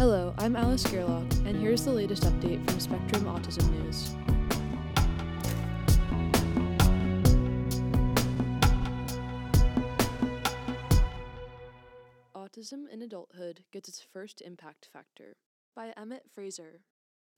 Hello, 0.00 0.32
I'm 0.38 0.56
Alice 0.56 0.82
Gerlach, 0.84 1.30
and 1.44 1.54
here's 1.60 1.84
the 1.84 1.92
latest 1.92 2.22
update 2.22 2.64
from 2.64 2.80
Spectrum 2.80 3.24
Autism 3.24 3.68
News. 3.70 4.14
Autism 12.34 12.88
in 12.90 13.02
Adulthood 13.02 13.64
Gets 13.70 13.90
Its 13.90 14.00
First 14.00 14.40
Impact 14.40 14.88
Factor 14.90 15.36
by 15.76 15.92
Emmett 15.98 16.24
Fraser. 16.34 16.80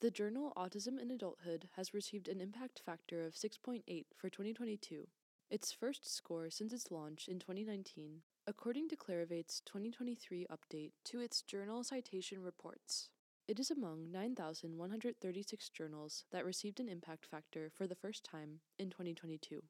The 0.00 0.10
journal 0.10 0.52
Autism 0.56 1.00
in 1.00 1.12
Adulthood 1.12 1.68
has 1.76 1.94
received 1.94 2.26
an 2.26 2.40
impact 2.40 2.82
factor 2.84 3.24
of 3.24 3.34
6.8 3.34 3.82
for 4.16 4.28
2022, 4.28 5.06
its 5.48 5.70
first 5.70 6.12
score 6.12 6.50
since 6.50 6.72
its 6.72 6.90
launch 6.90 7.28
in 7.28 7.38
2019, 7.38 8.22
according 8.48 8.88
to 8.88 8.96
Clarivate's 8.96 9.60
2023 9.66 10.46
update 10.50 10.92
to 11.04 11.20
its 11.20 11.42
journal 11.42 11.84
citation 11.84 12.42
reports. 12.42 13.10
It 13.46 13.60
is 13.60 13.70
among 13.70 14.10
9,136 14.10 15.68
journals 15.68 16.24
that 16.32 16.46
received 16.46 16.80
an 16.80 16.88
impact 16.88 17.26
factor 17.26 17.70
for 17.76 17.86
the 17.86 17.94
first 17.94 18.24
time 18.24 18.60
in 18.78 18.88
2022. 18.88 19.62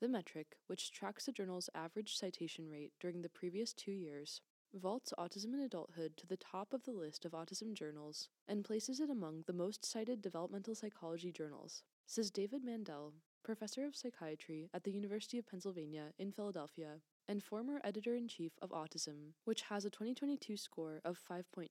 The 0.00 0.08
metric, 0.08 0.56
which 0.68 0.90
tracks 0.90 1.28
a 1.28 1.32
journal's 1.32 1.68
average 1.74 2.16
citation 2.16 2.70
rate 2.70 2.92
during 2.98 3.20
the 3.20 3.28
previous 3.28 3.74
two 3.74 3.92
years, 3.92 4.40
vaults 4.72 5.12
autism 5.18 5.52
in 5.52 5.60
adulthood 5.60 6.16
to 6.16 6.26
the 6.26 6.38
top 6.38 6.72
of 6.72 6.84
the 6.84 6.92
list 6.92 7.26
of 7.26 7.32
autism 7.32 7.74
journals 7.74 8.30
and 8.48 8.64
places 8.64 9.00
it 9.00 9.10
among 9.10 9.44
the 9.46 9.52
most 9.52 9.84
cited 9.84 10.22
developmental 10.22 10.74
psychology 10.74 11.30
journals, 11.30 11.82
says 12.06 12.30
David 12.30 12.64
Mandell, 12.64 13.12
professor 13.44 13.84
of 13.84 13.94
psychiatry 13.94 14.70
at 14.72 14.84
the 14.84 14.92
University 14.92 15.38
of 15.38 15.46
Pennsylvania 15.46 16.14
in 16.18 16.32
Philadelphia 16.32 17.00
and 17.28 17.42
former 17.42 17.80
editor 17.84 18.14
in 18.14 18.26
chief 18.26 18.52
of 18.62 18.70
Autism, 18.70 19.34
which 19.44 19.62
has 19.62 19.84
a 19.84 19.90
2022 19.90 20.56
score 20.56 21.00
of 21.04 21.18
5.2. 21.18 21.68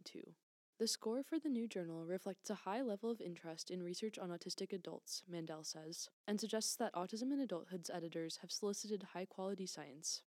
The 0.80 0.88
score 0.88 1.24
for 1.24 1.40
the 1.40 1.50
new 1.50 1.68
journal 1.68 2.06
reflects 2.06 2.52
a 2.52 2.56
high 2.56 2.84
level 2.84 3.10
of 3.10 3.20
interest 3.20 3.72
in 3.72 3.82
research 3.82 4.20
on 4.20 4.30
autistic 4.30 4.72
adults, 4.72 5.24
Mandell 5.28 5.66
says, 5.66 6.10
and 6.28 6.40
suggests 6.40 6.76
that 6.76 6.94
Autism 6.94 7.34
in 7.34 7.40
Adulthood's 7.40 7.90
editors 7.90 8.38
have 8.42 8.52
solicited 8.52 9.08
high 9.14 9.26
quality 9.26 9.66
science. 9.66 10.22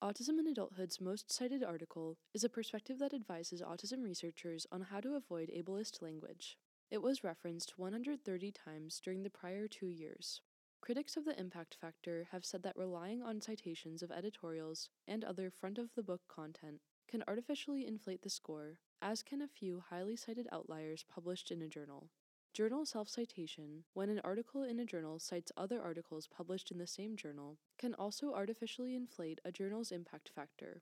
Autism 0.00 0.38
in 0.38 0.46
Adulthood's 0.46 1.00
most 1.00 1.32
cited 1.32 1.64
article 1.64 2.16
is 2.32 2.44
a 2.44 2.48
perspective 2.48 3.00
that 3.00 3.12
advises 3.12 3.60
autism 3.60 4.04
researchers 4.04 4.64
on 4.70 4.82
how 4.82 5.00
to 5.00 5.16
avoid 5.16 5.50
ableist 5.50 6.00
language. 6.00 6.56
It 6.88 7.02
was 7.02 7.24
referenced 7.24 7.76
130 7.76 8.52
times 8.52 9.00
during 9.02 9.24
the 9.24 9.30
prior 9.30 9.66
two 9.66 9.88
years. 9.88 10.40
Critics 10.88 11.18
of 11.18 11.26
the 11.26 11.38
impact 11.38 11.74
factor 11.74 12.26
have 12.32 12.46
said 12.46 12.62
that 12.62 12.74
relying 12.74 13.20
on 13.20 13.42
citations 13.42 14.02
of 14.02 14.10
editorials 14.10 14.88
and 15.06 15.22
other 15.22 15.50
front 15.50 15.76
of 15.76 15.92
the 15.94 16.02
book 16.02 16.22
content 16.28 16.80
can 17.06 17.22
artificially 17.28 17.86
inflate 17.86 18.22
the 18.22 18.30
score, 18.30 18.78
as 19.02 19.22
can 19.22 19.42
a 19.42 19.48
few 19.48 19.80
highly 19.90 20.16
cited 20.16 20.48
outliers 20.50 21.04
published 21.06 21.50
in 21.50 21.60
a 21.60 21.68
journal. 21.68 22.08
Journal 22.54 22.86
self 22.86 23.06
citation, 23.06 23.84
when 23.92 24.08
an 24.08 24.22
article 24.24 24.62
in 24.62 24.80
a 24.80 24.86
journal 24.86 25.18
cites 25.18 25.52
other 25.58 25.78
articles 25.78 26.26
published 26.26 26.70
in 26.70 26.78
the 26.78 26.86
same 26.86 27.16
journal, 27.16 27.58
can 27.76 27.92
also 27.92 28.32
artificially 28.32 28.96
inflate 28.96 29.42
a 29.44 29.52
journal's 29.52 29.92
impact 29.92 30.30
factor. 30.34 30.80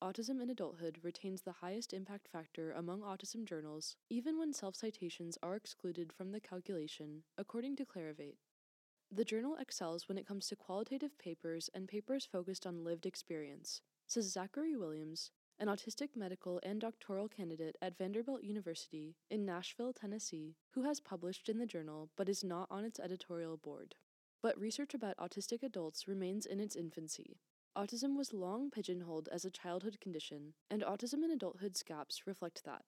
Autism 0.00 0.40
in 0.40 0.50
Adulthood 0.50 1.00
retains 1.02 1.42
the 1.42 1.58
highest 1.60 1.92
impact 1.92 2.28
factor 2.28 2.70
among 2.70 3.00
autism 3.00 3.44
journals, 3.44 3.96
even 4.08 4.38
when 4.38 4.52
self 4.52 4.76
citations 4.76 5.36
are 5.42 5.56
excluded 5.56 6.12
from 6.12 6.30
the 6.30 6.38
calculation, 6.38 7.24
according 7.36 7.74
to 7.74 7.84
Clarivate. 7.84 8.36
The 9.12 9.24
journal 9.24 9.56
excels 9.56 10.08
when 10.08 10.18
it 10.18 10.26
comes 10.26 10.46
to 10.46 10.56
qualitative 10.56 11.18
papers 11.18 11.68
and 11.74 11.88
papers 11.88 12.24
focused 12.24 12.64
on 12.64 12.84
lived 12.84 13.06
experience, 13.06 13.82
says 14.06 14.30
Zachary 14.30 14.76
Williams, 14.76 15.32
an 15.58 15.66
autistic 15.66 16.10
medical 16.14 16.60
and 16.62 16.80
doctoral 16.80 17.28
candidate 17.28 17.74
at 17.82 17.98
Vanderbilt 17.98 18.44
University 18.44 19.16
in 19.28 19.44
Nashville, 19.44 19.92
Tennessee, 19.92 20.54
who 20.74 20.84
has 20.84 21.00
published 21.00 21.48
in 21.48 21.58
the 21.58 21.66
journal 21.66 22.08
but 22.16 22.28
is 22.28 22.44
not 22.44 22.68
on 22.70 22.84
its 22.84 23.00
editorial 23.00 23.56
board. 23.56 23.96
But 24.42 24.58
research 24.58 24.94
about 24.94 25.16
autistic 25.16 25.64
adults 25.64 26.06
remains 26.06 26.46
in 26.46 26.60
its 26.60 26.76
infancy. 26.76 27.40
Autism 27.76 28.16
was 28.16 28.32
long 28.32 28.70
pigeonholed 28.70 29.28
as 29.32 29.44
a 29.44 29.50
childhood 29.50 30.00
condition, 30.00 30.54
and 30.70 30.82
autism 30.82 31.24
in 31.24 31.32
adulthood's 31.32 31.82
gaps 31.82 32.28
reflect 32.28 32.62
that. 32.64 32.84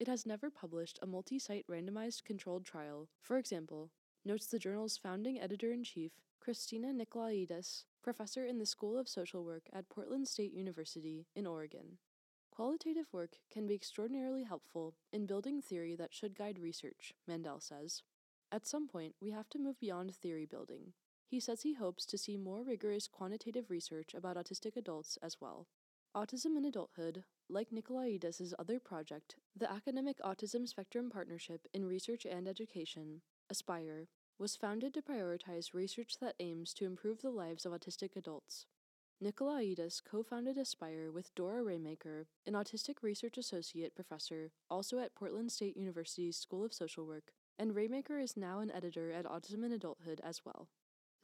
It 0.00 0.08
has 0.08 0.24
never 0.24 0.50
published 0.50 0.98
a 1.02 1.06
multi 1.06 1.38
site 1.38 1.66
randomized 1.70 2.24
controlled 2.24 2.64
trial, 2.64 3.10
for 3.20 3.36
example, 3.36 3.90
notes 4.26 4.46
the 4.46 4.58
journal's 4.58 4.96
founding 4.96 5.40
editor 5.40 5.70
in 5.70 5.84
chief, 5.84 6.10
Christina 6.40 6.88
Nicolaidis, 6.88 7.84
professor 8.02 8.44
in 8.44 8.58
the 8.58 8.66
School 8.66 8.98
of 8.98 9.08
Social 9.08 9.44
Work 9.44 9.68
at 9.72 9.88
Portland 9.88 10.26
State 10.26 10.52
University 10.52 11.26
in 11.36 11.46
Oregon. 11.46 11.98
Qualitative 12.50 13.06
work 13.12 13.36
can 13.52 13.68
be 13.68 13.74
extraordinarily 13.74 14.42
helpful 14.42 14.94
in 15.12 15.26
building 15.26 15.62
theory 15.62 15.94
that 15.94 16.12
should 16.12 16.36
guide 16.36 16.58
research, 16.58 17.14
Mandell 17.30 17.62
says. 17.62 18.02
At 18.50 18.66
some 18.66 18.88
point, 18.88 19.14
we 19.20 19.30
have 19.30 19.48
to 19.50 19.58
move 19.58 19.78
beyond 19.78 20.14
theory 20.14 20.46
building. 20.46 20.92
He 21.28 21.38
says 21.38 21.62
he 21.62 21.74
hopes 21.74 22.04
to 22.06 22.18
see 22.18 22.36
more 22.36 22.62
rigorous 22.62 23.06
quantitative 23.06 23.70
research 23.70 24.14
about 24.14 24.36
autistic 24.36 24.76
adults 24.76 25.18
as 25.22 25.36
well. 25.40 25.68
Autism 26.16 26.56
in 26.56 26.64
Adulthood, 26.64 27.24
like 27.48 27.70
Nicolaidis' 27.70 28.54
other 28.58 28.80
project, 28.80 29.36
the 29.54 29.70
Academic 29.70 30.18
Autism 30.24 30.66
Spectrum 30.66 31.10
Partnership 31.10 31.68
in 31.74 31.84
Research 31.84 32.24
and 32.24 32.48
Education, 32.48 33.20
ASPIRE, 33.50 34.08
was 34.38 34.56
founded 34.56 34.92
to 34.94 35.02
prioritize 35.02 35.72
research 35.72 36.18
that 36.20 36.34
aims 36.40 36.74
to 36.74 36.84
improve 36.84 37.22
the 37.22 37.30
lives 37.30 37.64
of 37.64 37.72
autistic 37.72 38.16
adults. 38.16 38.66
Nicolaidis 39.22 40.02
co 40.04 40.22
founded 40.22 40.58
Aspire 40.58 41.10
with 41.10 41.34
Dora 41.34 41.62
Raymaker, 41.62 42.26
an 42.44 42.52
autistic 42.52 43.02
research 43.02 43.38
associate 43.38 43.94
professor 43.94 44.52
also 44.68 44.98
at 44.98 45.14
Portland 45.14 45.50
State 45.50 45.76
University's 45.76 46.36
School 46.36 46.64
of 46.64 46.74
Social 46.74 47.06
Work, 47.06 47.32
and 47.58 47.72
Raymaker 47.72 48.22
is 48.22 48.36
now 48.36 48.60
an 48.60 48.70
editor 48.70 49.10
at 49.10 49.24
Autism 49.24 49.64
in 49.64 49.72
Adulthood 49.72 50.20
as 50.22 50.42
well. 50.44 50.68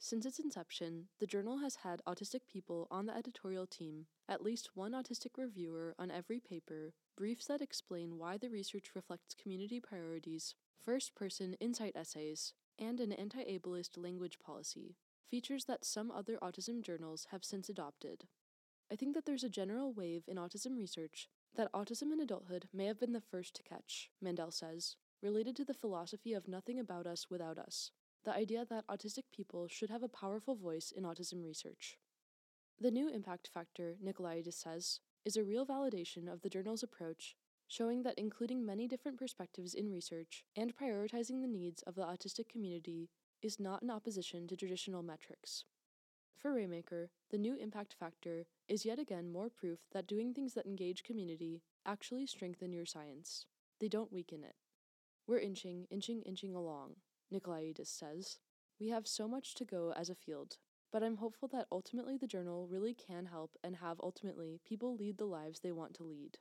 Since 0.03 0.25
its 0.25 0.37
inception, 0.37 1.07
the 1.19 1.25
journal 1.25 1.59
has 1.59 1.77
had 1.77 2.01
autistic 2.05 2.41
people 2.51 2.89
on 2.91 3.05
the 3.05 3.15
editorial 3.15 3.65
team, 3.65 4.07
at 4.27 4.43
least 4.43 4.75
one 4.75 4.91
autistic 4.91 5.37
reviewer 5.37 5.95
on 5.97 6.11
every 6.11 6.41
paper, 6.41 6.93
briefs 7.15 7.45
that 7.45 7.61
explain 7.61 8.17
why 8.17 8.37
the 8.37 8.49
research 8.49 8.95
reflects 8.95 9.33
community 9.33 9.79
priorities, 9.79 10.55
first 10.77 11.15
person 11.15 11.53
insight 11.61 11.93
essays, 11.95 12.51
and 12.77 12.99
an 12.99 13.13
anti 13.13 13.45
ableist 13.45 13.95
language 13.95 14.39
policy, 14.39 14.97
features 15.31 15.63
that 15.65 15.85
some 15.85 16.11
other 16.11 16.37
autism 16.43 16.81
journals 16.81 17.27
have 17.31 17.45
since 17.45 17.69
adopted. 17.69 18.25
I 18.91 18.97
think 18.97 19.15
that 19.15 19.25
there's 19.25 19.45
a 19.45 19.49
general 19.49 19.93
wave 19.93 20.25
in 20.27 20.35
autism 20.35 20.75
research 20.75 21.29
that 21.55 21.71
autism 21.71 22.11
in 22.11 22.19
adulthood 22.19 22.67
may 22.73 22.87
have 22.87 22.99
been 22.99 23.13
the 23.13 23.21
first 23.21 23.55
to 23.55 23.63
catch, 23.63 24.09
Mandell 24.21 24.51
says, 24.51 24.97
related 25.21 25.55
to 25.55 25.63
the 25.63 25.73
philosophy 25.73 26.33
of 26.33 26.49
nothing 26.49 26.77
about 26.77 27.07
us 27.07 27.27
without 27.29 27.57
us, 27.57 27.91
the 28.25 28.33
idea 28.33 28.65
that 28.69 28.87
autistic 28.87 29.23
people 29.35 29.67
should 29.67 29.89
have 29.89 30.03
a 30.03 30.07
powerful 30.07 30.55
voice 30.55 30.93
in 30.95 31.03
autism 31.03 31.43
research. 31.43 31.97
The 32.79 32.91
new 32.91 33.09
impact 33.09 33.49
factor, 33.53 33.95
Nicolaidis 34.03 34.53
says, 34.53 34.99
is 35.25 35.37
a 35.37 35.43
real 35.43 35.65
validation 35.65 36.31
of 36.31 36.41
the 36.41 36.49
journal's 36.49 36.83
approach 36.83 37.35
showing 37.67 38.03
that 38.03 38.17
including 38.17 38.65
many 38.65 38.87
different 38.87 39.17
perspectives 39.17 39.73
in 39.73 39.89
research 39.89 40.43
and 40.55 40.75
prioritizing 40.75 41.41
the 41.41 41.47
needs 41.47 41.81
of 41.83 41.95
the 41.95 42.03
autistic 42.03 42.49
community 42.49 43.09
is 43.41 43.59
not 43.59 43.81
in 43.81 43.89
opposition 43.89 44.47
to 44.47 44.55
traditional 44.55 45.01
metrics. 45.01 45.65
For 46.37 46.51
Raymaker, 46.51 47.07
the 47.31 47.37
new 47.37 47.55
impact 47.55 47.95
factor 47.97 48.45
is 48.67 48.85
yet 48.85 48.99
again 48.99 49.31
more 49.31 49.49
proof 49.49 49.79
that 49.93 50.07
doing 50.07 50.33
things 50.33 50.53
that 50.53 50.65
engage 50.65 51.03
community 51.03 51.61
actually 51.85 52.27
strengthen 52.27 52.73
your 52.73 52.85
science. 52.85 53.45
They 53.79 53.87
don't 53.87 54.11
weaken 54.11 54.43
it. 54.43 54.55
We're 55.25 55.39
inching, 55.39 55.87
inching, 55.89 56.21
inching 56.23 56.53
along, 56.53 56.97
Nicolaidis 57.33 57.87
says. 57.87 58.37
We 58.79 58.89
have 58.89 59.07
so 59.07 59.27
much 59.27 59.55
to 59.55 59.65
go 59.65 59.93
as 59.95 60.09
a 60.09 60.15
field, 60.15 60.57
but 60.91 61.03
I'm 61.03 61.17
hopeful 61.17 61.47
that 61.49 61.67
ultimately 61.71 62.17
the 62.17 62.27
journal 62.27 62.67
really 62.67 62.93
can 62.93 63.25
help 63.25 63.57
and 63.63 63.75
have 63.77 63.99
ultimately 64.01 64.59
people 64.65 64.95
lead 64.95 65.17
the 65.17 65.25
lives 65.25 65.59
they 65.59 65.71
want 65.71 65.93
to 65.95 66.03
lead. 66.03 66.37